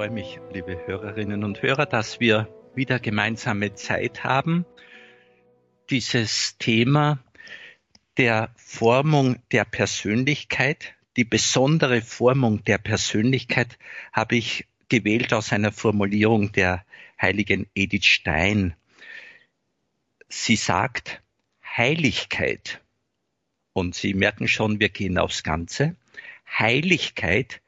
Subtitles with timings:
[0.00, 4.64] freue mich, liebe Hörerinnen und Hörer, dass wir wieder gemeinsame Zeit haben,
[5.90, 7.22] dieses Thema
[8.16, 13.78] der Formung der Persönlichkeit, die besondere Formung der Persönlichkeit
[14.10, 16.82] habe ich gewählt aus einer Formulierung der
[17.20, 18.74] heiligen Edith Stein.
[20.30, 21.20] Sie sagt,
[21.76, 22.80] Heiligkeit,
[23.74, 25.94] und Sie merken schon, wir gehen aufs Ganze,
[26.58, 27.60] Heiligkeit,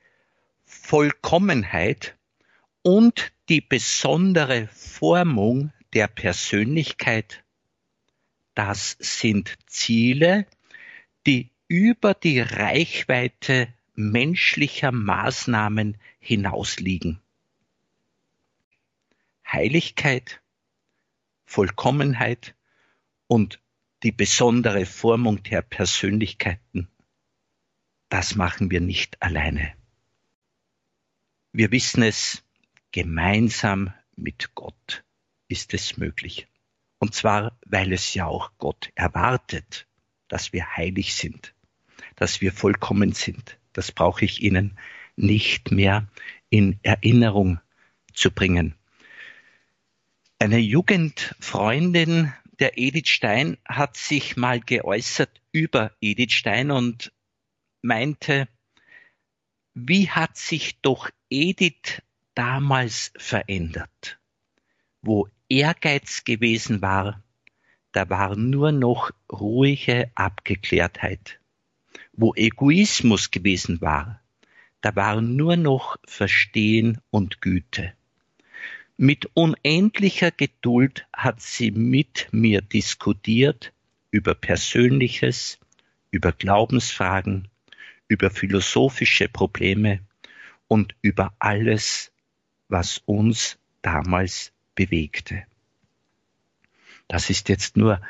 [0.65, 2.17] Vollkommenheit
[2.83, 7.45] und die besondere Formung der Persönlichkeit,
[8.55, 10.47] das sind Ziele,
[11.27, 17.21] die über die Reichweite menschlicher Maßnahmen hinausliegen.
[19.47, 20.41] Heiligkeit,
[21.45, 22.55] Vollkommenheit
[23.27, 23.61] und
[24.03, 26.89] die besondere Formung der Persönlichkeiten,
[28.09, 29.75] das machen wir nicht alleine.
[31.53, 32.43] Wir wissen es,
[32.93, 35.05] gemeinsam mit Gott
[35.49, 36.47] ist es möglich.
[36.99, 39.89] Und zwar, weil es ja auch Gott erwartet,
[40.29, 41.55] dass wir heilig sind,
[42.17, 43.59] dass wir vollkommen sind.
[43.73, 44.79] Das brauche ich Ihnen
[45.17, 46.09] nicht mehr
[46.49, 47.61] in Erinnerung
[48.15, 48.75] zu bringen.
[50.39, 57.13] Eine Jugendfreundin der Edith Stein hat sich mal geäußert über Edith Stein und
[57.81, 58.49] meinte,
[59.75, 62.03] wie hat sich doch Edith
[62.35, 64.19] damals verändert?
[65.03, 67.23] Wo Ehrgeiz gewesen war,
[67.93, 71.41] da war nur noch ruhige Abgeklärtheit.
[72.13, 74.23] Wo Egoismus gewesen war,
[74.81, 77.93] da war nur noch Verstehen und Güte.
[78.97, 83.73] Mit unendlicher Geduld hat sie mit mir diskutiert
[84.11, 85.59] über Persönliches,
[86.11, 87.49] über Glaubensfragen,
[88.09, 90.01] über philosophische Probleme
[90.69, 92.13] und über alles,
[92.73, 95.45] was uns damals bewegte.
[97.07, 98.01] Das ist jetzt nur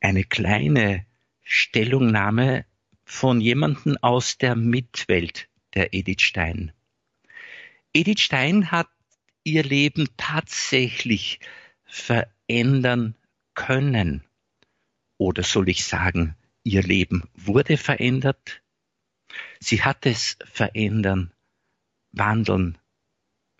[0.00, 1.06] eine kleine
[1.42, 2.64] Stellungnahme
[3.04, 6.72] von jemandem aus der Mitwelt der Edith Stein.
[7.92, 8.88] Edith Stein hat
[9.42, 11.40] ihr Leben tatsächlich
[11.84, 13.16] verändern
[13.54, 14.22] können.
[15.16, 18.62] Oder soll ich sagen, ihr Leben wurde verändert
[19.60, 21.32] Sie hat es verändern,
[22.12, 22.78] wandeln,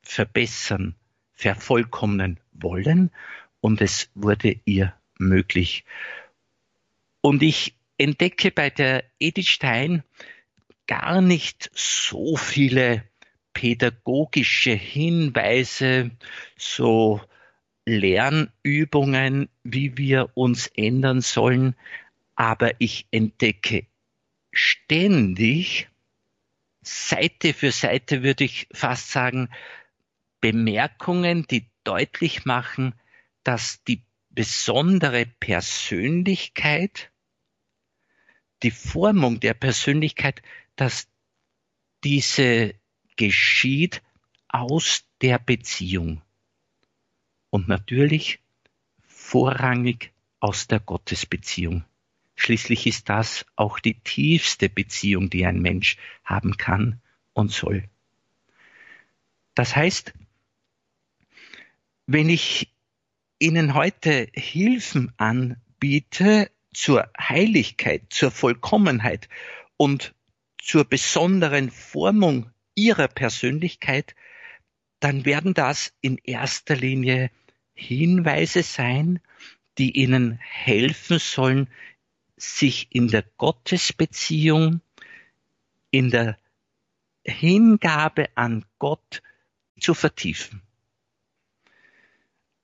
[0.05, 0.95] verbessern,
[1.33, 3.11] vervollkommnen wollen
[3.61, 5.85] und es wurde ihr möglich.
[7.21, 10.03] Und ich entdecke bei der Edith Stein
[10.87, 13.05] gar nicht so viele
[13.55, 16.11] pädagogische Hinweise,
[16.57, 17.21] so
[17.87, 21.77] Lernübungen, wie wir uns ändern sollen,
[22.35, 23.87] aber ich entdecke
[24.53, 25.89] ständig,
[26.83, 29.49] Seite für Seite würde ich fast sagen,
[30.45, 32.95] Bemerkungen, die deutlich machen,
[33.45, 37.11] dass die besondere Persönlichkeit,
[38.63, 40.43] die Formung der Persönlichkeit,
[40.77, 41.09] dass
[42.05, 42.75] diese
[43.17, 44.03] geschieht
[44.49, 46.21] aus der Beziehung.
[47.49, 48.41] Und natürlich
[49.01, 51.87] vorrangig aus der Gottesbeziehung.
[52.37, 57.01] Schließlich ist das auch die tiefste Beziehung, die ein Mensch haben kann
[57.33, 57.89] und soll.
[59.55, 60.13] Das heißt,
[62.07, 62.73] wenn ich
[63.39, 69.29] Ihnen heute Hilfen anbiete zur Heiligkeit, zur Vollkommenheit
[69.77, 70.15] und
[70.61, 74.15] zur besonderen Formung Ihrer Persönlichkeit,
[75.01, 77.31] dann werden das in erster Linie
[77.75, 79.21] Hinweise sein,
[79.79, 81.69] die Ihnen helfen sollen,
[82.37, 84.81] sich in der Gottesbeziehung,
[85.91, 86.39] in der
[87.25, 89.23] Hingabe an Gott
[89.81, 90.63] zu vertiefen.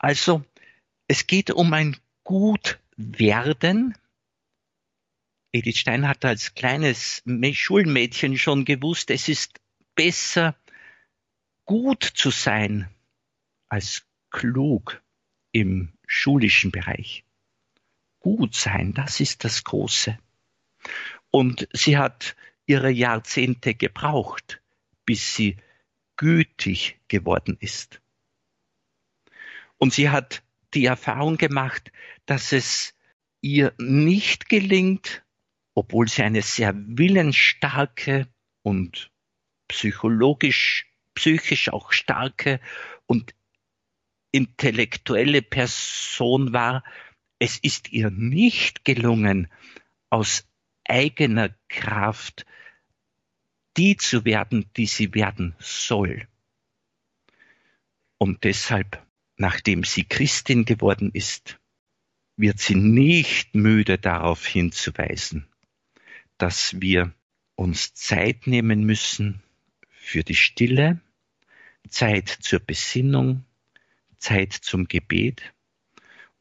[0.01, 0.45] Also
[1.07, 3.97] es geht um ein Gutwerden.
[5.53, 7.23] Edith Stein hat als kleines
[7.53, 9.61] Schulmädchen schon gewusst, es ist
[9.95, 10.57] besser
[11.65, 12.89] gut zu sein
[13.69, 15.01] als klug
[15.53, 17.25] im schulischen Bereich
[18.21, 20.17] gut sein, das ist das Große.
[21.31, 22.37] Und sie hat
[22.67, 24.63] ihre Jahrzehnte gebraucht,
[25.05, 25.57] bis sie
[26.17, 28.01] gütig geworden ist.
[29.81, 30.43] Und sie hat
[30.75, 31.91] die Erfahrung gemacht,
[32.27, 32.95] dass es
[33.41, 35.25] ihr nicht gelingt,
[35.75, 38.29] obwohl sie eine sehr willensstarke
[38.63, 39.11] und
[39.69, 42.61] psychologisch, psychisch auch starke
[43.07, 43.35] und
[44.33, 46.85] intellektuelle Person war,
[47.39, 49.51] es ist ihr nicht gelungen,
[50.11, 50.47] aus
[50.85, 52.45] eigener Kraft
[53.77, 56.29] die zu werden, die sie werden soll.
[58.19, 59.03] Und deshalb,
[59.41, 61.59] nachdem sie Christin geworden ist,
[62.37, 65.47] wird sie nicht müde darauf hinzuweisen,
[66.37, 67.15] dass wir
[67.55, 69.43] uns Zeit nehmen müssen
[69.89, 71.01] für die Stille,
[71.89, 73.47] Zeit zur Besinnung,
[74.19, 75.55] Zeit zum Gebet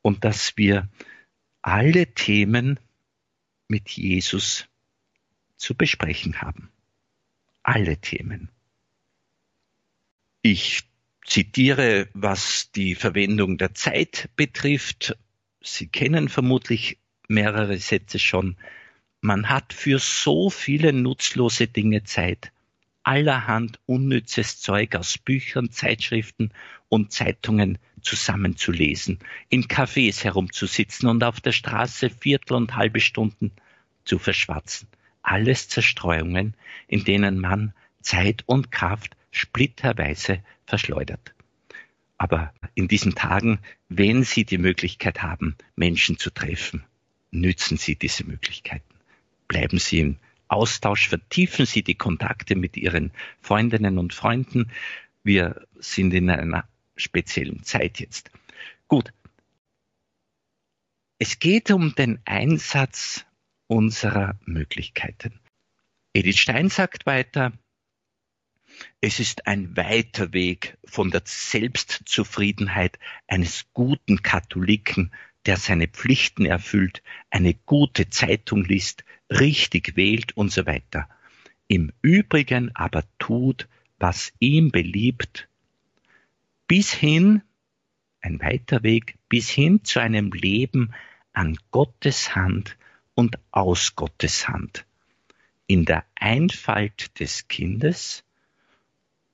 [0.01, 0.89] und dass wir
[1.61, 2.81] alle Themen
[3.69, 4.67] mit Jesus
[5.55, 6.69] zu besprechen haben.
[7.63, 8.49] Alle Themen.
[10.41, 10.88] Ich
[11.29, 15.15] zitiere, was die Verwendung der Zeit betrifft.
[15.61, 16.97] Sie kennen vermutlich
[17.27, 18.57] mehrere Sätze schon.
[19.21, 22.51] Man hat für so viele nutzlose Dinge Zeit.
[23.03, 26.51] Allerhand unnützes Zeug aus Büchern, Zeitschriften
[26.89, 33.51] und Zeitungen zusammenzulesen, in Cafés herumzusitzen und auf der Straße Viertel und halbe Stunden
[34.03, 34.87] zu verschwatzen.
[35.21, 36.55] Alles Zerstreuungen,
[36.87, 41.33] in denen man Zeit und Kraft splitterweise verschleudert.
[42.17, 46.83] Aber in diesen Tagen, wenn Sie die Möglichkeit haben, Menschen zu treffen,
[47.31, 48.95] nützen Sie diese Möglichkeiten.
[49.47, 50.17] Bleiben Sie im
[50.49, 53.11] Austausch, vertiefen Sie die Kontakte mit Ihren
[53.41, 54.71] Freundinnen und Freunden.
[55.23, 58.31] Wir sind in einer speziellen Zeit jetzt.
[58.87, 59.13] Gut.
[61.19, 63.25] Es geht um den Einsatz
[63.67, 65.39] unserer Möglichkeiten.
[66.13, 67.53] Edith Stein sagt weiter,
[69.01, 75.11] es ist ein weiter Weg von der Selbstzufriedenheit eines guten Katholiken,
[75.45, 81.07] der seine Pflichten erfüllt, eine gute Zeitung liest, richtig wählt und so weiter.
[81.67, 83.67] Im Übrigen aber tut,
[83.99, 85.47] was ihm beliebt,
[86.67, 87.41] bis hin,
[88.21, 90.93] ein weiter Weg, bis hin zu einem Leben
[91.33, 92.77] an Gottes Hand
[93.15, 94.85] und aus Gottes Hand,
[95.67, 98.23] in der Einfalt des Kindes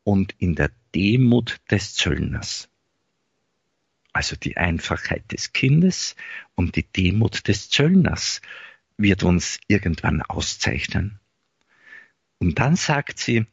[0.06, 2.70] und in der Demut des Zöllners.
[4.14, 6.16] Also die Einfachheit des Kindes
[6.54, 8.40] und die Demut des Zöllners
[8.98, 11.20] wird uns irgendwann auszeichnen.
[12.38, 13.46] Und dann sagt sie,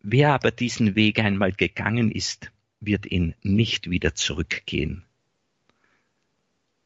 [0.00, 2.50] wer aber diesen Weg einmal gegangen ist,
[2.80, 5.04] wird ihn nicht wieder zurückgehen.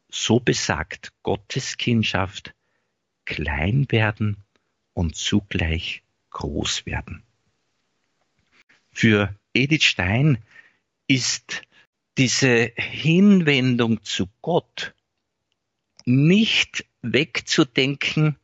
[0.09, 2.53] So besagt Gottes Kindschaft
[3.25, 4.43] klein werden
[4.93, 7.23] und zugleich groß werden.
[8.93, 10.37] Für Edith Stein
[11.07, 11.63] ist
[12.17, 14.93] diese Hinwendung zu Gott
[16.05, 18.37] nicht wegzudenken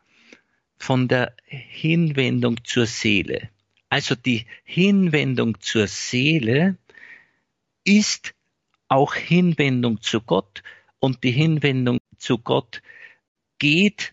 [0.78, 3.50] von der Hinwendung zur Seele.
[3.90, 6.78] Also die Hinwendung zur Seele
[7.84, 8.34] ist
[8.88, 10.64] auch Hinwendung zu Gott
[11.00, 12.82] und die Hinwendung zu Gott
[13.60, 14.12] geht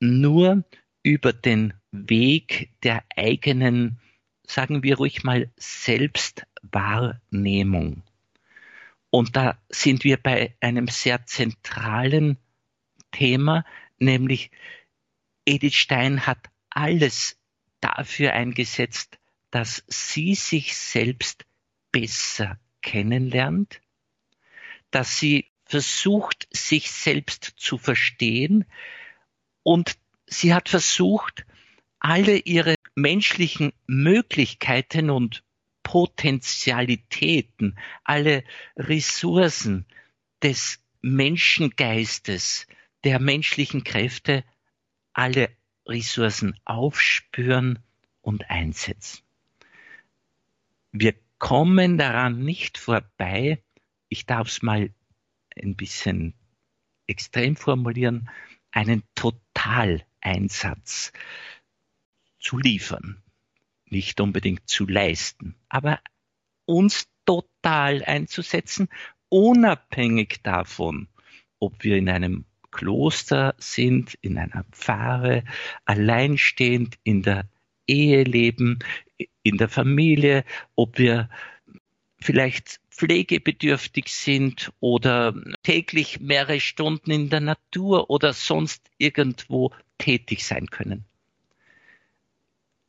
[0.00, 0.64] nur
[1.02, 3.98] über den Weg der eigenen
[4.46, 8.02] sagen wir ruhig mal, Selbstwahrnehmung.
[9.10, 12.38] Und da sind wir bei einem sehr zentralen
[13.12, 13.66] Thema,
[13.98, 14.50] nämlich
[15.44, 17.38] Edith Stein hat alles
[17.80, 19.18] dafür eingesetzt,
[19.50, 21.44] dass sie sich selbst
[21.92, 23.80] besser kennenlernt,
[24.90, 28.64] dass sie versucht, sich selbst zu verstehen
[29.62, 29.96] und
[30.26, 31.46] sie hat versucht,
[31.98, 35.44] alle ihre menschlichen Möglichkeiten und
[35.84, 38.42] Potentialitäten, alle
[38.76, 39.86] Ressourcen
[40.42, 42.66] des Menschengeistes,
[43.04, 44.42] der menschlichen Kräfte,
[45.12, 45.50] alle
[45.86, 47.78] Ressourcen aufspüren
[48.22, 49.22] und einsetzen.
[50.90, 53.62] Wir kommen daran nicht vorbei,
[54.08, 54.90] ich darf es mal
[55.54, 56.34] ein bisschen
[57.06, 58.28] extrem formulieren,
[58.72, 61.12] einen Totaleinsatz
[62.46, 63.24] zu liefern,
[63.86, 65.98] nicht unbedingt zu leisten, aber
[66.64, 68.88] uns total einzusetzen,
[69.28, 71.08] unabhängig davon,
[71.58, 75.42] ob wir in einem Kloster sind, in einer Pfarre,
[75.86, 77.48] alleinstehend in der
[77.88, 78.78] Ehe leben,
[79.42, 80.44] in der Familie,
[80.76, 81.28] ob wir
[82.20, 85.34] vielleicht pflegebedürftig sind oder
[85.64, 91.06] täglich mehrere Stunden in der Natur oder sonst irgendwo tätig sein können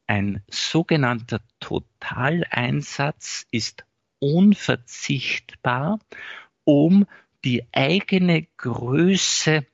[0.07, 3.85] ein sogenannter Totaleinsatz ist
[4.19, 5.99] unverzichtbar,
[6.63, 7.05] um
[7.43, 9.65] die eigene Größe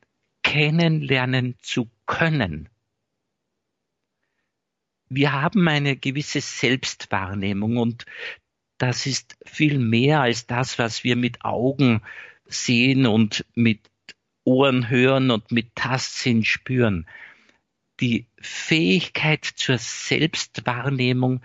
[0.42, 2.70] kennenlernen zu können.
[5.08, 8.06] Wir haben eine gewisse Selbstwahrnehmung und
[8.80, 12.02] das ist viel mehr als das, was wir mit Augen
[12.46, 13.80] sehen und mit
[14.44, 17.08] Ohren hören und mit Tastsinn spüren
[18.00, 21.42] die Fähigkeit zur Selbstwahrnehmung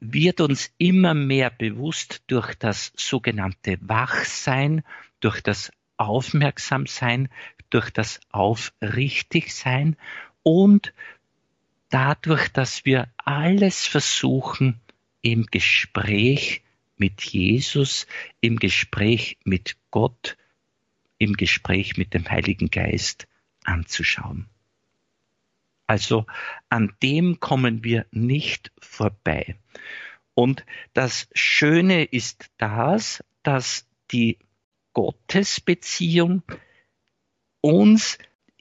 [0.00, 4.82] wird uns immer mehr bewusst durch das sogenannte Wachsein,
[5.20, 7.28] durch das Aufmerksamsein,
[7.70, 9.96] durch das Aufrichtigsein
[10.42, 10.92] und
[11.88, 14.80] dadurch, dass wir alles versuchen,
[15.20, 16.62] im Gespräch
[16.96, 18.06] mit Jesus,
[18.40, 20.36] im Gespräch mit Gott,
[21.18, 23.28] im Gespräch mit dem Heiligen Geist
[23.64, 24.48] anzuschauen.
[25.92, 26.24] Also
[26.70, 29.58] an dem kommen wir nicht vorbei.
[30.32, 34.38] Und das Schöne ist das, dass die
[34.94, 36.44] Gottesbeziehung
[37.60, 38.16] uns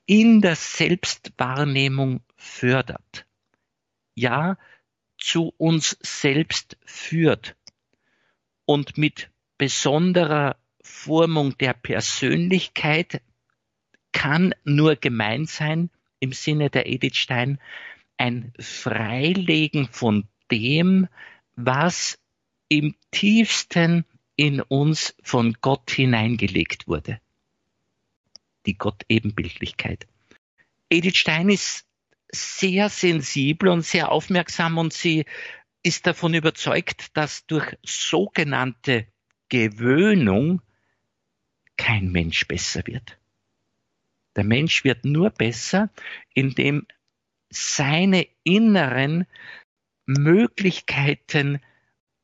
[0.06, 3.26] in der Selbstwahrnehmung fördert.
[4.14, 4.58] Ja,
[5.18, 7.56] zu uns selbst führt
[8.66, 13.22] und mit besonderer Formung der Persönlichkeit
[14.12, 17.60] kann nur gemeint sein, im Sinne der Edith Stein,
[18.18, 21.10] ein Freilegen von dem,
[21.56, 22.18] was
[22.70, 24.06] im tiefsten
[24.38, 27.20] in uns von Gott hineingelegt wurde.
[28.66, 30.08] Die Gott-Ebenbildlichkeit.
[30.90, 31.86] Edith Stein ist
[32.32, 35.26] sehr sensibel und sehr aufmerksam und sie
[35.84, 39.08] ist davon überzeugt, dass durch sogenannte
[39.50, 40.62] Gewöhnung
[41.76, 43.18] kein Mensch besser wird.
[44.36, 45.90] Der Mensch wird nur besser,
[46.34, 46.88] indem
[47.50, 49.26] seine inneren
[50.06, 51.62] Möglichkeiten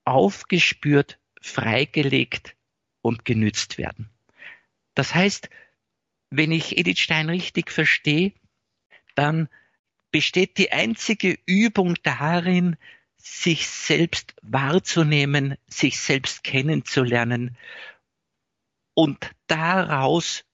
[0.06, 2.56] aufgespürt, freigelegt
[3.02, 4.10] und genützt werden.
[4.96, 5.50] Das heißt,
[6.30, 8.34] wenn ich Edith Stein richtig verstehe,
[9.16, 9.50] dann
[10.12, 12.78] besteht die einzige Übung darin,
[13.18, 17.58] sich selbst wahrzunehmen, sich selbst kennenzulernen
[18.94, 20.46] und daraus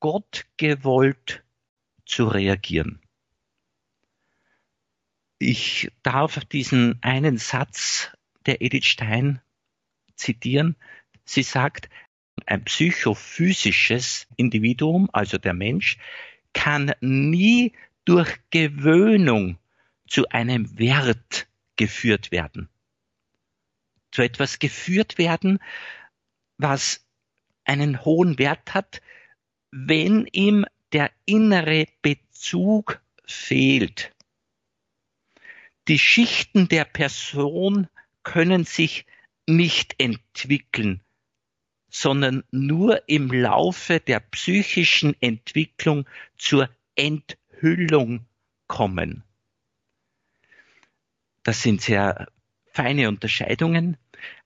[0.00, 1.44] Gott gewollt
[2.06, 3.00] zu reagieren.
[5.38, 8.10] Ich darf diesen einen Satz
[8.46, 9.40] der Edith Stein
[10.14, 10.76] zitieren.
[11.24, 11.88] Sie sagt,
[12.46, 15.98] ein psychophysisches Individuum, also der Mensch,
[16.52, 17.72] kann nie
[18.04, 19.58] durch Gewöhnung
[20.08, 22.68] zu einem Wert geführt werden.
[24.10, 25.60] Zu etwas geführt werden,
[26.58, 27.06] was
[27.64, 29.00] einen hohen Wert hat,
[29.70, 34.12] wenn ihm der innere Bezug fehlt.
[35.88, 37.88] Die Schichten der Person
[38.22, 39.06] können sich
[39.46, 41.00] nicht entwickeln,
[41.88, 48.26] sondern nur im Laufe der psychischen Entwicklung zur Enthüllung
[48.66, 49.24] kommen.
[51.42, 52.28] Das sind sehr
[52.72, 53.96] feine Unterscheidungen.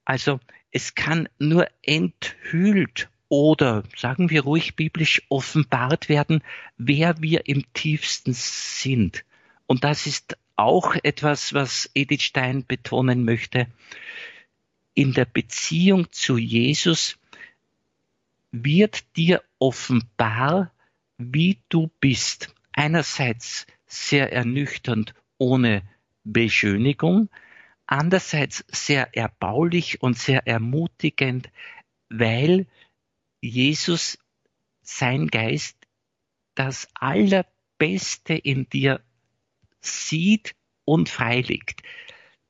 [0.05, 0.41] Also
[0.71, 6.41] es kann nur enthüllt oder sagen wir ruhig biblisch offenbart werden,
[6.77, 9.25] wer wir im tiefsten sind.
[9.67, 13.67] Und das ist auch etwas, was Edith Stein betonen möchte.
[14.95, 17.19] In der Beziehung zu Jesus
[18.53, 20.71] wird dir offenbar,
[21.19, 22.55] wie du bist.
[22.71, 25.83] Einerseits sehr ernüchternd ohne
[26.23, 27.31] Beschönigung,
[27.89, 31.51] andererseits sehr erbaulich und sehr ermutigend,
[32.09, 32.67] weil
[33.45, 34.19] Jesus,
[34.81, 35.77] sein Geist,
[36.55, 39.03] das Allerbeste in dir
[39.83, 40.55] sieht
[40.87, 41.83] und freilegt.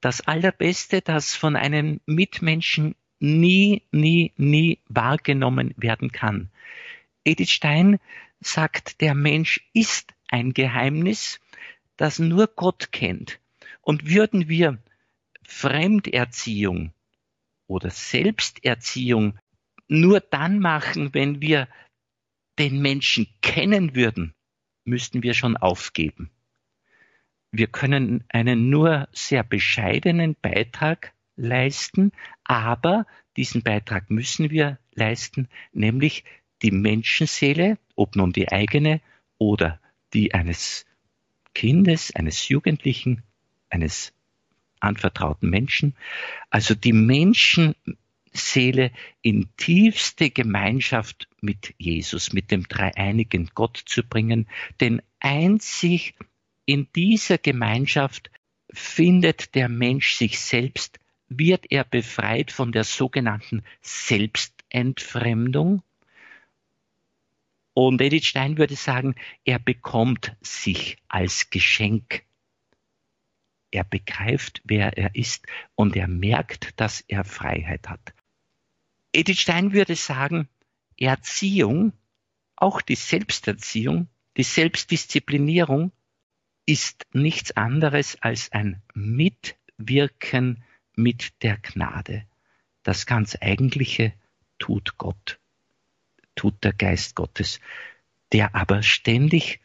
[0.01, 6.51] Das Allerbeste, das von einem Mitmenschen nie, nie, nie wahrgenommen werden kann.
[7.25, 7.99] Edith Stein
[8.41, 11.41] sagt, der Mensch ist ein Geheimnis,
[11.97, 13.41] das nur Gott kennt.
[13.81, 14.79] Und würden wir
[15.43, 16.93] Fremderziehung
[17.67, 19.39] oder Selbsterziehung
[19.89, 21.69] nur dann machen, wenn wir
[22.59, 24.35] den Menschen kennen würden,
[24.85, 26.31] müssten wir schon aufgeben.
[27.51, 32.13] Wir können einen nur sehr bescheidenen Beitrag leisten,
[32.45, 36.25] aber diesen Beitrag müssen wir leisten, nämlich
[36.63, 39.01] die Menschenseele, ob nun die eigene
[39.39, 39.81] oder
[40.13, 40.87] die eines
[41.55, 43.23] Kindes, eines Jugendlichen,
[43.69, 44.13] eines
[44.81, 45.97] anvertrauten Menschen,
[46.51, 47.75] also die Menschen
[48.35, 48.91] Seele
[49.23, 54.49] in tiefste Gemeinschaft mit Jesus, mit dem dreieinigen Gott zu bringen,
[54.81, 56.15] denn einzig
[56.67, 58.31] in dieser Gemeinschaft
[58.73, 60.99] findet der Mensch sich selbst,
[61.29, 65.83] wird er befreit von der sogenannten Selbstentfremdung.
[67.73, 69.15] Und Edith Stein würde sagen,
[69.45, 72.23] er bekommt sich als Geschenk.
[73.71, 78.15] Er begreift, wer er ist und er merkt, dass er Freiheit hat.
[79.15, 80.49] Edith Stein würde sagen,
[80.99, 81.93] Erziehung,
[82.57, 85.93] auch die Selbsterziehung, die Selbstdisziplinierung
[86.67, 90.65] ist nichts anderes als ein Mitwirken
[90.97, 92.27] mit der Gnade.
[92.83, 94.13] Das ganz Eigentliche
[94.59, 95.39] tut Gott,
[96.35, 97.61] tut der Geist Gottes,
[98.33, 99.61] der aber ständig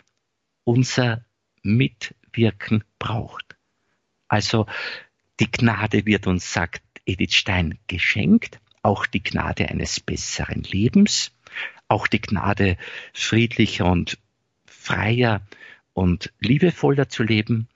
[0.64, 1.26] unser
[1.64, 3.58] Mitwirken braucht.
[4.28, 4.68] Also
[5.40, 11.32] die Gnade wird uns, sagt Edith Stein, geschenkt, auch die Gnade eines besseren Lebens,
[11.88, 12.78] auch die Gnade
[13.14, 14.18] friedlicher und
[14.66, 15.42] freier
[15.94, 17.68] und liebevoller zu leben.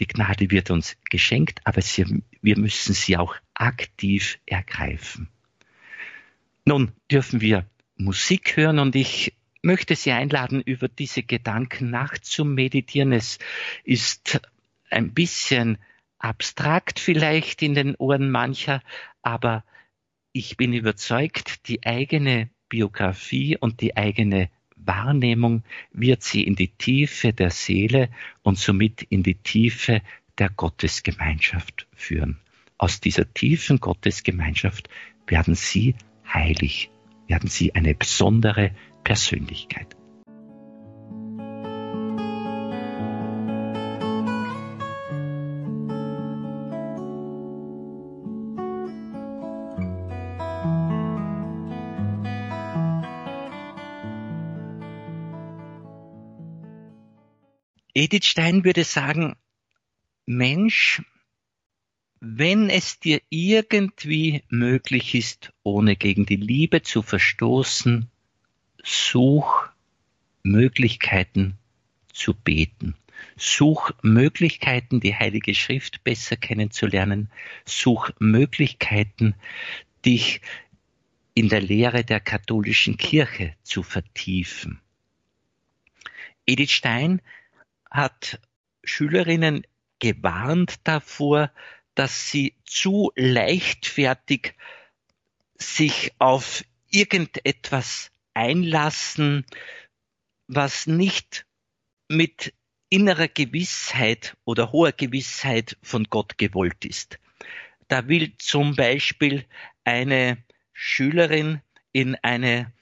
[0.00, 5.28] Die Gnade wird uns geschenkt, aber sie, wir müssen sie auch aktiv ergreifen.
[6.64, 13.12] Nun dürfen wir Musik hören und ich möchte Sie einladen, über diese Gedanken nachzumeditieren.
[13.12, 13.38] Es
[13.82, 14.40] ist
[14.90, 15.78] ein bisschen
[16.18, 18.82] abstrakt vielleicht in den Ohren mancher,
[19.22, 19.64] aber
[20.34, 25.62] ich bin überzeugt, die eigene Biografie und die eigene Wahrnehmung
[25.92, 28.10] wird sie in die Tiefe der Seele
[28.42, 30.02] und somit in die Tiefe
[30.36, 32.36] der Gottesgemeinschaft führen.
[32.78, 34.88] Aus dieser tiefen Gottesgemeinschaft
[35.28, 35.94] werden sie
[36.26, 36.90] heilig,
[37.28, 38.72] werden sie eine besondere
[39.04, 39.96] Persönlichkeit.
[58.04, 59.34] Edith Stein würde sagen,
[60.26, 61.00] Mensch,
[62.20, 68.10] wenn es dir irgendwie möglich ist, ohne gegen die Liebe zu verstoßen,
[68.82, 69.70] such
[70.42, 71.56] Möglichkeiten
[72.12, 72.94] zu beten.
[73.38, 77.30] Such Möglichkeiten, die Heilige Schrift besser kennenzulernen.
[77.64, 79.34] Such Möglichkeiten,
[80.04, 80.42] dich
[81.32, 84.78] in der Lehre der katholischen Kirche zu vertiefen.
[86.44, 87.22] Edith Stein
[87.94, 88.40] hat
[88.82, 89.64] Schülerinnen
[90.00, 91.52] gewarnt davor,
[91.94, 94.54] dass sie zu leichtfertig
[95.54, 99.46] sich auf irgendetwas einlassen,
[100.48, 101.46] was nicht
[102.08, 102.52] mit
[102.88, 107.20] innerer Gewissheit oder hoher Gewissheit von Gott gewollt ist.
[107.86, 109.46] Da will zum Beispiel
[109.84, 111.60] eine Schülerin
[111.92, 112.72] in eine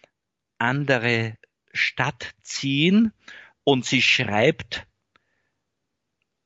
[0.58, 1.36] andere
[1.74, 3.12] Stadt ziehen
[3.64, 4.86] und sie schreibt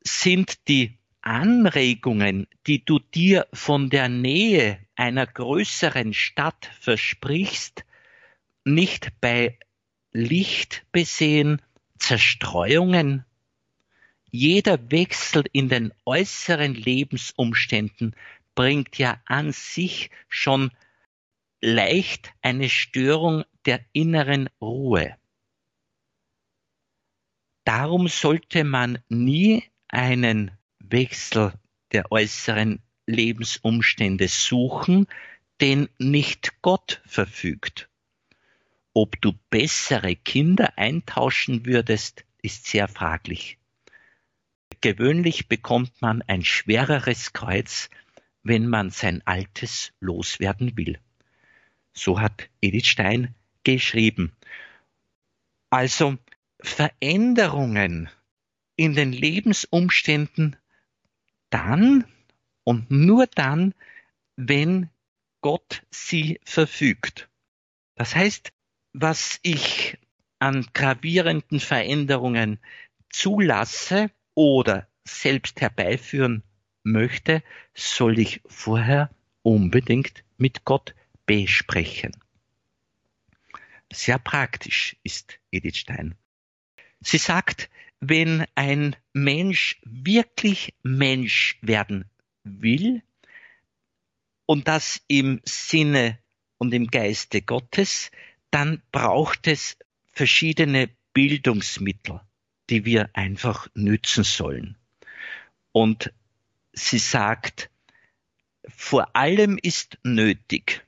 [0.07, 7.85] sind die Anregungen, die du dir von der Nähe einer größeren Stadt versprichst,
[8.65, 9.59] nicht bei
[10.13, 11.61] Licht besehen
[11.99, 13.25] Zerstreuungen?
[14.31, 18.15] Jeder Wechsel in den äußeren Lebensumständen
[18.55, 20.71] bringt ja an sich schon
[21.61, 25.17] leicht eine Störung der inneren Ruhe.
[27.65, 31.53] Darum sollte man nie einen Wechsel
[31.93, 35.07] der äußeren Lebensumstände suchen,
[35.61, 37.89] den nicht Gott verfügt.
[38.93, 43.59] Ob du bessere Kinder eintauschen würdest, ist sehr fraglich.
[44.81, 47.91] Gewöhnlich bekommt man ein schwereres Kreuz,
[48.43, 50.99] wenn man sein altes loswerden will.
[51.93, 54.33] So hat Edith Stein geschrieben.
[55.71, 56.19] Also
[56.61, 58.09] Veränderungen
[58.77, 60.57] in den Lebensumständen
[61.51, 62.05] dann
[62.65, 63.75] und nur dann,
[64.37, 64.91] wenn
[65.41, 67.29] Gott sie verfügt.
[67.95, 68.53] Das heißt,
[68.93, 69.99] was ich
[70.39, 72.59] an gravierenden Veränderungen
[73.11, 76.43] zulasse oder selbst herbeiführen
[76.83, 77.43] möchte,
[77.75, 79.11] soll ich vorher
[79.43, 82.13] unbedingt mit Gott besprechen.
[83.93, 86.17] Sehr praktisch ist Edith Stein.
[87.01, 92.11] Sie sagt, wenn ein Mensch wirklich Mensch werden
[92.45, 93.03] will
[94.47, 96.19] und das im Sinne
[96.59, 98.11] und im Geiste Gottes,
[98.51, 99.77] dann braucht es
[100.13, 102.21] verschiedene Bildungsmittel,
[102.71, 104.77] die wir einfach nützen sollen.
[105.73, 106.13] Und
[106.73, 107.71] sie sagt,
[108.69, 110.85] vor allem ist nötig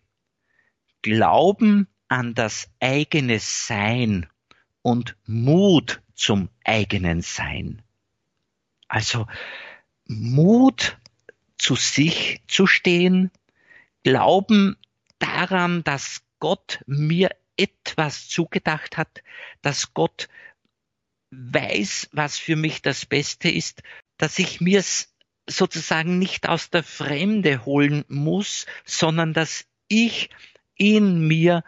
[1.02, 4.26] Glauben an das eigene Sein
[4.88, 7.82] und Mut zum eigenen Sein.
[8.88, 9.26] Also
[10.06, 10.96] Mut
[11.58, 13.30] zu sich zu stehen,
[14.02, 14.78] Glauben
[15.18, 19.22] daran, dass Gott mir etwas zugedacht hat,
[19.60, 20.30] dass Gott
[21.32, 23.82] weiß, was für mich das Beste ist,
[24.16, 25.14] dass ich mir es
[25.46, 30.30] sozusagen nicht aus der Fremde holen muss, sondern dass ich
[30.76, 31.62] in mir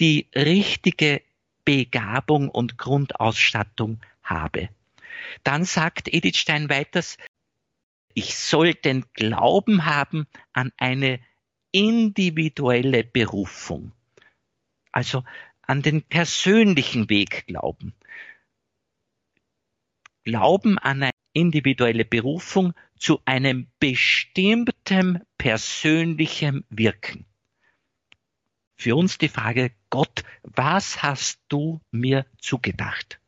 [0.00, 1.22] die richtige
[1.68, 4.70] Begabung und Grundausstattung habe.
[5.44, 7.18] Dann sagt Edith Stein weiters,
[8.14, 11.20] Ich soll den Glauben haben an eine
[11.70, 13.92] individuelle Berufung.
[14.92, 15.24] Also
[15.60, 17.92] an den persönlichen Weg glauben.
[20.24, 27.26] Glauben an eine individuelle Berufung zu einem bestimmten persönlichen Wirken.
[28.78, 33.20] Für uns die Frage, Gott, was hast du mir zugedacht?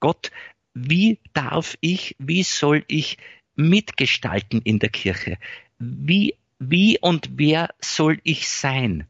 [0.00, 0.30] Gott,
[0.74, 3.16] wie darf ich, wie soll ich
[3.54, 5.38] mitgestalten in der Kirche?
[5.78, 9.06] Wie, wie und wer soll ich sein?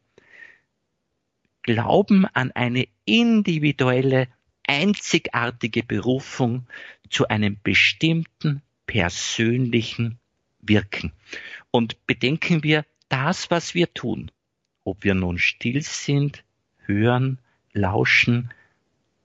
[1.63, 4.27] Glauben an eine individuelle,
[4.67, 6.67] einzigartige Berufung
[7.09, 10.19] zu einem bestimmten persönlichen
[10.59, 11.11] Wirken.
[11.71, 14.31] Und bedenken wir das, was wir tun,
[14.83, 16.44] ob wir nun still sind,
[16.87, 17.39] hören,
[17.73, 18.53] lauschen,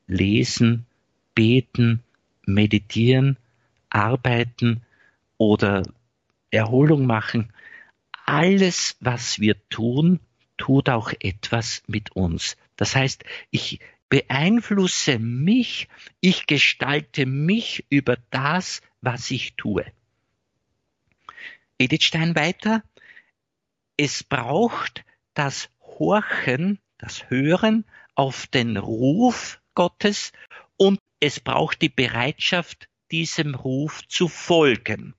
[0.07, 0.87] lesen,
[1.35, 2.03] beten,
[2.47, 3.37] meditieren,
[3.89, 4.83] arbeiten
[5.39, 5.83] oder
[6.51, 7.53] Erholung machen,
[8.27, 10.21] alles, was wir tun,
[10.57, 12.57] tut auch etwas mit uns.
[12.77, 15.89] Das heißt, ich beeinflusse mich,
[16.21, 19.87] ich gestalte mich über das, was ich tue.
[21.79, 22.83] Edith Stein weiter,
[23.97, 27.85] es braucht das Horchen, das Hören
[28.15, 30.33] auf den Ruf Gottes
[30.77, 35.15] und es braucht die Bereitschaft, diesem Ruf zu folgen.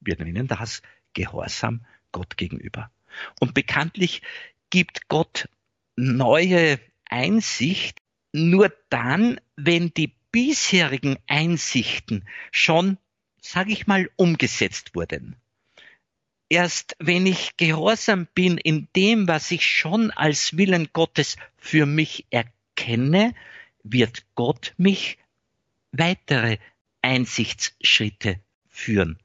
[0.00, 2.90] Wir nennen das Gehorsam Gott gegenüber.
[3.40, 4.22] Und bekanntlich
[4.70, 5.48] gibt Gott
[5.96, 7.98] neue Einsicht
[8.32, 12.98] nur dann, wenn die bisherigen Einsichten schon,
[13.40, 15.36] sage ich mal, umgesetzt wurden.
[16.52, 22.26] Erst wenn ich gehorsam bin in dem, was ich schon als Willen Gottes für mich
[22.28, 23.34] erkenne,
[23.82, 25.16] wird Gott mich
[25.92, 26.58] weitere
[27.00, 28.38] Einsichtsschritte
[28.68, 29.18] führen.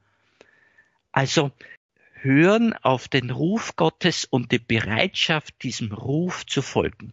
[1.12, 1.52] Also
[2.14, 7.12] hören auf den Ruf Gottes und die Bereitschaft, diesem Ruf zu folgen.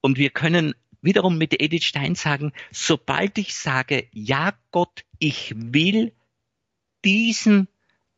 [0.00, 6.12] Und wir können wiederum mit Edith Stein sagen, sobald ich sage, ja Gott, ich will
[7.04, 7.66] diesen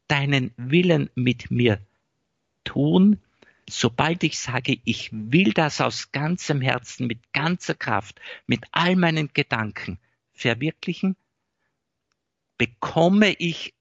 [0.09, 1.81] deinen Willen mit mir
[2.65, 3.21] tun,
[3.69, 9.31] sobald ich sage, ich will das aus ganzem Herzen, mit ganzer Kraft, mit all meinen
[9.33, 9.99] Gedanken
[10.33, 11.17] verwirklichen,
[12.57, 13.75] bekomme ich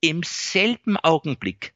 [0.00, 1.74] im selben Augenblick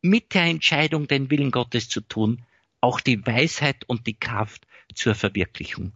[0.00, 2.44] mit der Entscheidung, den Willen Gottes zu tun,
[2.80, 5.92] auch die Weisheit und die Kraft zur Verwirklichung.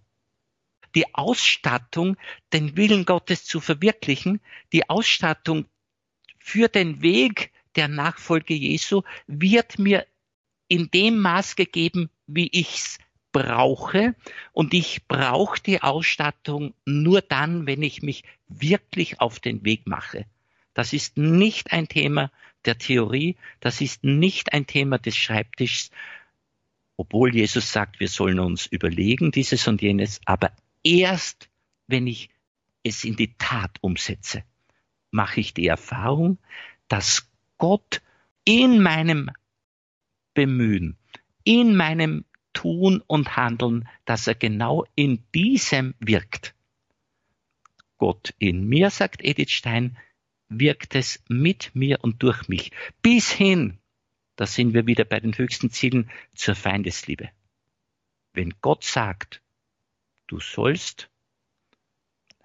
[0.95, 2.17] Die Ausstattung,
[2.53, 4.41] den Willen Gottes zu verwirklichen,
[4.73, 5.67] die Ausstattung
[6.43, 10.07] für den Weg der Nachfolge Jesu wird mir
[10.69, 12.99] in dem Maß gegeben, wie ich's
[13.31, 14.15] brauche.
[14.53, 20.27] Und ich brauche die Ausstattung nur dann, wenn ich mich wirklich auf den Weg mache.
[20.75, 22.31] Das ist nicht ein Thema
[22.65, 25.91] der Theorie, das ist nicht ein Thema des Schreibtischs,
[26.97, 30.53] obwohl Jesus sagt, wir sollen uns überlegen dieses und jenes, aber
[30.85, 31.49] erst
[31.89, 32.31] wenn ich
[32.85, 34.45] es in die Tat umsetze,
[35.13, 36.39] mache ich die Erfahrung,
[36.89, 38.03] dass Gott
[38.45, 39.31] in meinem
[40.35, 40.97] Bemühen,
[41.45, 46.55] in meinem Tun und Handeln, dass er genau in diesem wirkt.
[47.99, 49.97] Gott in mir, sagt Edith Stein,
[50.49, 52.73] wirkt es mit mir und durch mich.
[53.01, 53.79] Bis hin,
[54.37, 57.31] da sind wir wieder bei den höchsten Zielen, zur Feindesliebe.
[58.33, 59.43] Wenn Gott sagt,
[60.27, 61.11] du sollst,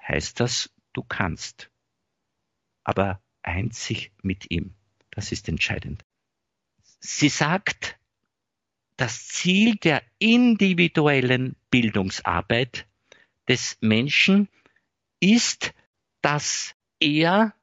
[0.02, 1.70] heißt das, du kannst.
[2.88, 4.74] Aber einzig mit ihm.
[5.12, 6.06] Das ist entscheidend.
[7.02, 8.00] Sie sagt,
[8.96, 12.88] das Ziel der individuellen Bildungsarbeit
[13.50, 14.48] des Menschen
[15.20, 15.74] ist,
[16.22, 17.54] dass er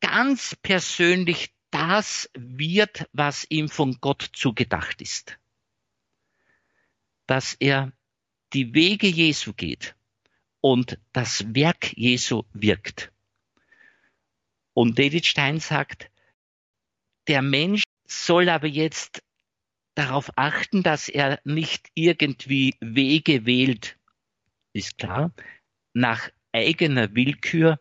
[0.00, 5.38] ganz persönlich das wird, was ihm von Gott zugedacht ist.
[7.26, 7.90] Dass er
[8.52, 9.96] die Wege Jesu geht
[10.60, 13.12] und das Werk Jesu wirkt.
[14.78, 16.08] Und David Stein sagt,
[17.26, 19.24] der Mensch soll aber jetzt
[19.96, 23.98] darauf achten, dass er nicht irgendwie Wege wählt,
[24.72, 25.32] ist klar,
[25.94, 27.80] nach eigener Willkür,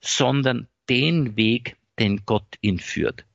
[0.00, 3.26] sondern den Weg, den Gott ihn führt.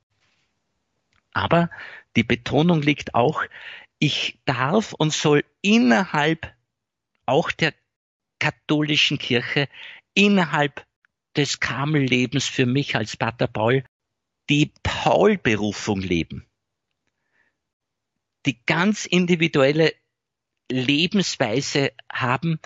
[1.34, 1.70] Aber
[2.16, 3.44] die Betonung liegt auch,
[4.00, 6.52] ich darf und soll innerhalb
[7.26, 7.74] auch der
[8.40, 9.68] katholischen Kirche,
[10.14, 10.84] innerhalb
[11.36, 13.84] des Karmellebens für mich als Pater Paul,
[14.48, 16.46] die Paul-Berufung leben.
[18.46, 19.94] Die ganz individuelle
[20.70, 22.60] Lebensweise haben,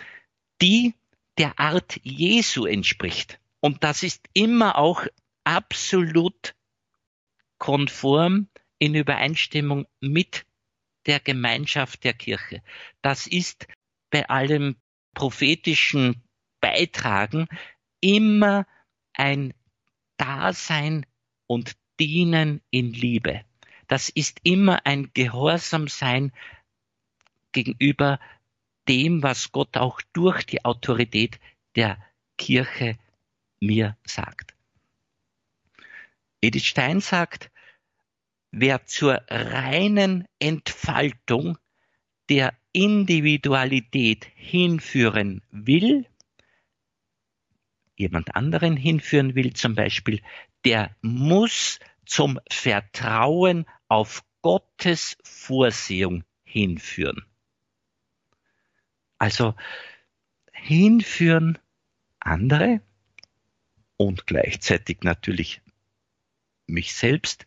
[0.61, 0.95] die
[1.39, 3.41] der Art Jesu entspricht.
[3.61, 5.07] Und das ist immer auch
[5.45, 6.55] absolut
[7.59, 10.47] konform in Übereinstimmung mit
[11.07, 12.63] der Gemeinschaft der Kirche.
[13.03, 13.67] Das ist
[14.11, 14.77] bei allem
[15.15, 16.23] prophetischen
[16.61, 17.49] Beitragen
[18.01, 18.67] immer
[19.13, 19.55] ein
[20.17, 21.07] Dasein
[21.47, 23.45] und Dienen in Liebe.
[23.87, 26.33] Das ist immer ein Gehorsamsein
[27.53, 28.21] gegenüber
[28.89, 31.41] dem, was Gott auch durch die Autorität
[31.75, 31.99] der
[32.37, 32.97] Kirche
[33.61, 34.55] mir sagt.
[36.41, 37.51] Edith Stein sagt,
[38.51, 41.59] wer zur reinen Entfaltung
[42.29, 46.07] der Individualität hinführen will,
[47.99, 50.23] jemand anderen hinführen will zum Beispiel,
[50.65, 57.25] der muss zum Vertrauen auf Gottes Vorsehung hinführen.
[59.19, 59.55] Also
[60.53, 61.59] hinführen
[62.21, 62.81] andere
[63.97, 65.61] und gleichzeitig natürlich
[66.67, 67.47] mich selbst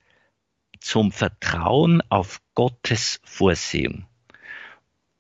[0.80, 4.06] zum Vertrauen auf Gottes Vorsehung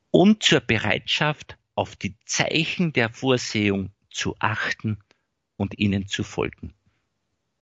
[0.10, 5.00] und zur Bereitschaft, auf die Zeichen der Vorsehung zu achten
[5.62, 6.74] und ihnen zu folgen.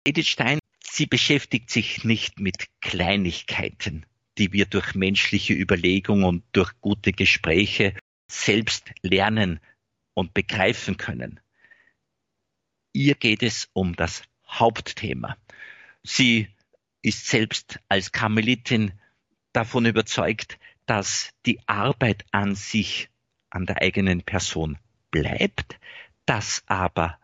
[0.04, 4.06] Edith Stein, sie beschäftigt sich nicht mit Kleinigkeiten,
[4.38, 7.98] die wir durch menschliche Überlegung und durch gute Gespräche
[8.30, 9.60] selbst lernen
[10.14, 11.40] und begreifen können.
[12.94, 15.38] Ihr geht es um das Hauptthema.
[16.04, 16.48] Sie
[17.02, 18.94] ist selbst als Karmelitin
[19.54, 23.10] davon überzeugt, dass die Arbeit an sich,
[23.50, 24.78] an der eigenen Person
[25.12, 25.80] bleibt,
[26.26, 27.20] dass aber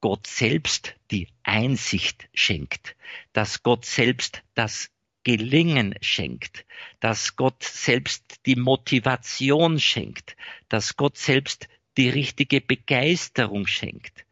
[0.00, 2.96] Gott selbst die Einsicht schenkt,
[3.32, 4.90] dass Gott selbst das
[5.24, 6.64] Gelingen schenkt,
[7.00, 10.36] dass Gott selbst die Motivation schenkt,
[10.68, 14.24] dass Gott selbst die richtige Begeisterung schenkt.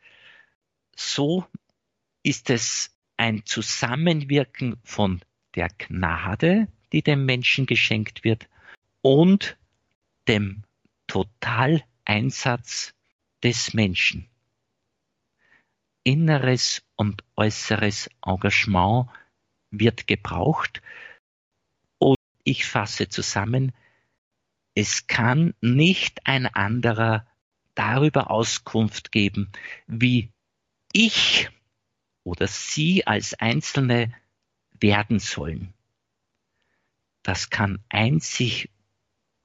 [0.95, 1.45] So
[2.23, 5.21] ist es ein Zusammenwirken von
[5.55, 8.49] der Gnade, die dem Menschen geschenkt wird,
[9.03, 9.57] und
[10.29, 10.65] dem
[11.07, 12.95] Totaleinsatz
[13.43, 14.29] des Menschen.
[16.07, 19.09] Inneres und äußeres Engagement
[19.73, 20.81] wird gebraucht.
[21.99, 23.73] Und ich fasse zusammen,
[24.77, 27.27] es kann nicht ein anderer
[27.75, 29.51] darüber Auskunft geben,
[29.89, 30.31] wie
[30.93, 31.51] ich
[32.23, 34.15] oder Sie als Einzelne
[34.79, 35.75] werden sollen.
[37.25, 38.71] Das kann einzig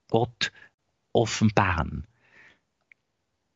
[0.08, 0.52] Gott
[1.12, 2.06] offenbaren.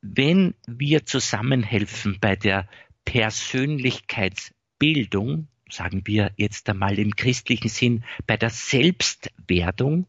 [0.01, 2.69] Wenn wir zusammenhelfen bei der
[3.07, 10.07] Persönlichkeitsbildung, sagen wir jetzt einmal im christlichen Sinn, bei der Selbstwerdung,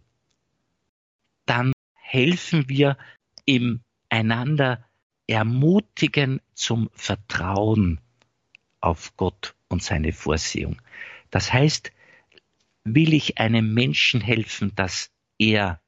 [1.45, 2.97] dann helfen wir
[3.45, 3.79] im
[4.09, 4.83] einander
[5.27, 8.01] ermutigen zum Vertrauen
[8.81, 10.81] auf Gott und seine Vorsehung.
[11.31, 11.93] Das heißt,
[12.83, 15.79] will ich einem Menschen helfen, dass er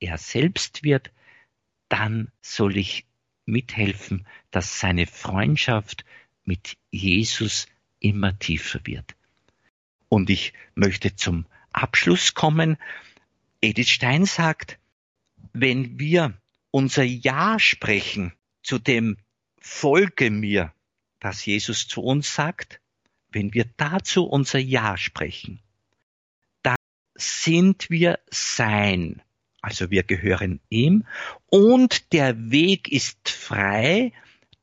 [0.00, 1.12] er selbst wird,
[1.88, 3.06] dann soll ich
[3.44, 6.04] mithelfen, dass seine Freundschaft
[6.50, 7.68] mit Jesus
[8.00, 9.14] immer tiefer wird.
[10.08, 12.76] Und ich möchte zum Abschluss kommen.
[13.60, 14.80] Edith Stein sagt,
[15.52, 16.36] wenn wir
[16.72, 18.32] unser Ja sprechen
[18.64, 19.16] zu dem
[19.60, 20.74] Folge mir,
[21.20, 22.80] das Jesus zu uns sagt,
[23.30, 25.60] wenn wir dazu unser Ja sprechen,
[26.64, 26.74] dann
[27.14, 29.22] sind wir sein.
[29.62, 31.06] Also wir gehören ihm
[31.46, 34.12] und der Weg ist frei,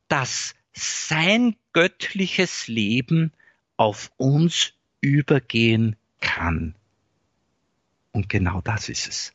[0.09, 3.31] dass sein göttliches Leben
[3.75, 6.73] auf uns übergehen kann.
[8.11, 9.33] Und genau das ist es.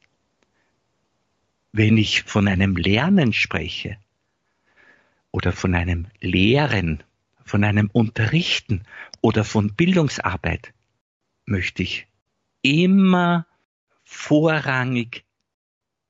[1.71, 3.97] Wenn ich von einem Lernen spreche
[5.31, 7.05] oder von einem Lehren,
[7.45, 8.83] von einem Unterrichten
[9.21, 10.75] oder von Bildungsarbeit,
[11.45, 12.09] möchte ich
[12.63, 13.47] immer
[14.03, 15.25] vorrangig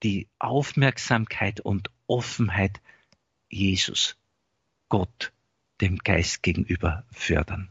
[0.02, 2.80] die Aufmerksamkeit und Offenheit
[3.50, 4.16] Jesus,
[4.88, 5.30] Gott,
[5.82, 7.68] dem Geist gegenüber fördern,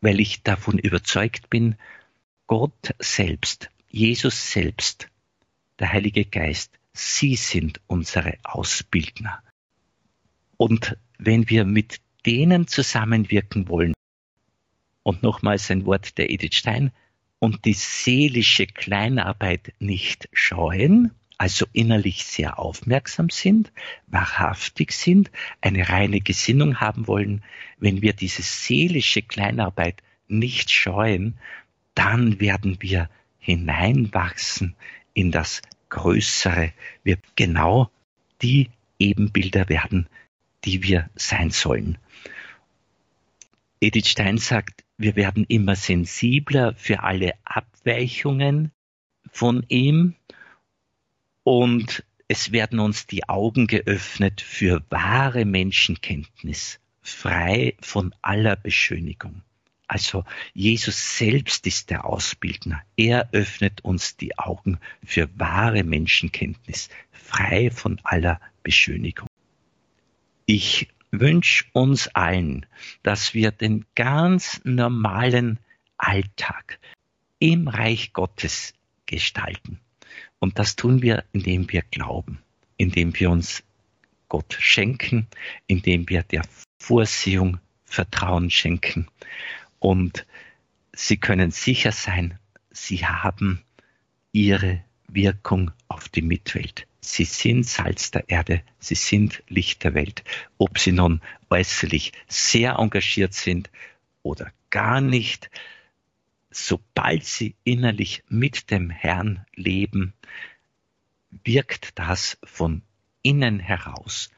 [0.00, 1.76] weil ich davon überzeugt bin,
[2.46, 5.08] Gott selbst, Jesus selbst,
[5.78, 9.42] der Heilige Geist, sie sind unsere Ausbildner.
[10.56, 13.94] Und wenn wir mit denen zusammenwirken wollen,
[15.02, 16.92] und nochmals ein Wort der Edith Stein,
[17.38, 23.72] und die seelische Kleinarbeit nicht scheuen, also innerlich sehr aufmerksam sind,
[24.08, 27.44] wahrhaftig sind, eine reine Gesinnung haben wollen,
[27.78, 31.38] wenn wir diese seelische Kleinarbeit nicht scheuen,
[31.94, 34.74] dann werden wir hineinwachsen
[35.14, 36.72] in das Größere.
[37.02, 37.90] Wir genau
[38.42, 40.08] die Ebenbilder werden,
[40.64, 41.98] die wir sein sollen.
[43.80, 48.72] Edith Stein sagt, wir werden immer sensibler für alle Abweichungen
[49.30, 50.16] von ihm
[51.48, 59.40] und es werden uns die Augen geöffnet für wahre Menschenkenntnis, frei von aller Beschönigung.
[59.86, 62.82] Also Jesus selbst ist der Ausbildner.
[62.98, 69.26] Er öffnet uns die Augen für wahre Menschenkenntnis, frei von aller Beschönigung.
[70.44, 72.66] Ich wünsche uns allen,
[73.02, 75.58] dass wir den ganz normalen
[75.96, 76.78] Alltag
[77.38, 78.74] im Reich Gottes
[79.06, 79.80] gestalten.
[80.38, 82.42] Und das tun wir, indem wir glauben,
[82.76, 83.62] indem wir uns
[84.28, 85.26] Gott schenken,
[85.66, 86.42] indem wir der
[86.78, 89.08] Vorsehung Vertrauen schenken.
[89.78, 90.26] Und
[90.92, 92.38] Sie können sicher sein,
[92.70, 93.62] Sie haben
[94.32, 96.86] Ihre Wirkung auf die Mitwelt.
[97.00, 100.24] Sie sind Salz der Erde, sie sind Licht der Welt.
[100.58, 103.70] Ob sie nun äußerlich sehr engagiert sind
[104.22, 105.50] oder gar nicht,
[106.50, 110.14] sobald sie innerlich mit dem Herrn leben,
[111.30, 112.82] wirkt das von
[113.22, 114.30] innen heraus